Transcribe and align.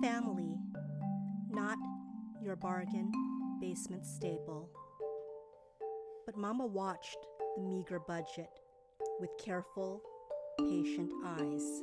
family, 0.00 0.56
not 1.50 1.76
your 2.42 2.56
bargain 2.56 3.12
basement 3.60 4.06
staple. 4.06 4.70
But 6.24 6.36
Mama 6.36 6.64
watched 6.64 7.18
the 7.56 7.62
meager 7.62 8.00
budget 8.00 8.48
with 9.20 9.30
careful, 9.38 10.00
patient 10.58 11.12
eyes. 11.26 11.82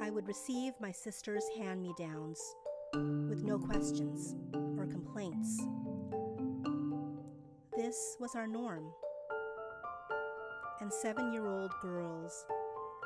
I 0.00 0.10
would 0.10 0.28
receive 0.28 0.74
my 0.80 0.92
sister's 0.92 1.44
hand 1.56 1.82
me 1.82 1.92
downs 1.98 2.40
with 2.94 3.42
no 3.42 3.58
questions 3.58 4.36
or 4.78 4.86
complaints. 4.86 5.60
This 7.76 8.16
was 8.20 8.36
our 8.36 8.46
norm. 8.46 8.84
And 10.80 10.92
seven 10.92 11.32
year 11.32 11.48
old 11.48 11.72
girls 11.82 12.46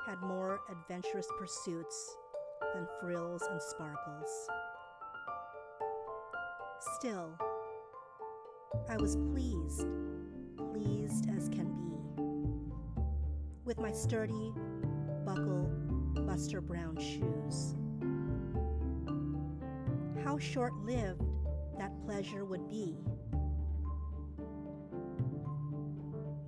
had 0.06 0.20
more 0.20 0.60
adventurous 0.70 1.26
pursuits 1.38 2.16
than 2.74 2.86
frills 3.00 3.42
and 3.50 3.60
sparkles. 3.60 4.48
Still, 6.98 7.38
I 8.88 8.96
was 8.96 9.16
pleased, 9.16 9.86
pleased 10.72 11.28
as 11.36 11.48
can 11.48 11.72
be, 11.74 12.22
with 13.64 13.78
my 13.78 13.92
sturdy, 13.92 14.52
buckle, 15.24 15.70
Buster 16.26 16.60
Brown 16.60 16.96
shoes. 16.96 17.74
How 20.24 20.38
short 20.38 20.74
lived 20.84 21.22
that 21.78 21.92
pleasure 22.04 22.44
would 22.44 22.68
be. 22.68 22.96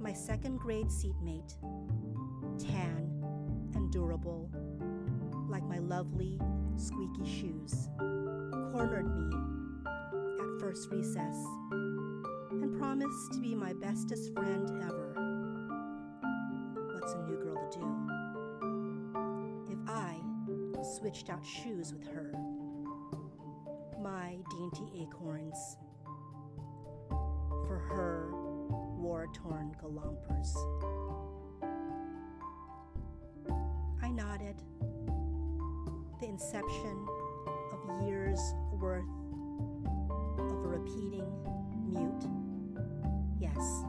My 0.00 0.12
second 0.12 0.58
grade 0.58 0.90
seatmate, 0.90 1.56
tan 2.58 3.10
and 3.74 3.90
durable, 3.90 4.50
like 5.54 5.68
my 5.68 5.78
lovely, 5.78 6.36
squeaky 6.74 7.24
shoes, 7.24 7.88
cornered 8.72 9.06
me 9.06 9.30
at 9.86 10.60
first 10.60 10.90
recess 10.90 11.36
and 12.50 12.76
promised 12.76 13.32
to 13.32 13.38
be 13.38 13.54
my 13.54 13.72
bestest 13.74 14.34
friend 14.34 14.68
ever. 14.82 15.14
What's 16.92 17.12
a 17.12 17.22
new 17.22 17.36
girl 17.36 17.54
to 17.70 17.78
do? 17.78 17.86
If 19.72 19.78
I 19.88 20.16
switched 20.98 21.30
out 21.30 21.44
shoes 21.46 21.94
with 21.94 22.08
her, 22.08 22.32
my 24.02 24.36
dainty 24.58 25.02
acorns, 25.02 25.76
for 27.68 27.78
her 27.92 28.28
war 28.98 29.28
torn 29.32 29.72
galompers. 29.80 30.52
The 36.24 36.30
inception 36.30 37.06
of 37.46 38.08
years 38.08 38.40
worth 38.72 39.04
of 40.38 40.64
repeating 40.64 41.30
mute 41.92 42.24
yes. 43.38 43.84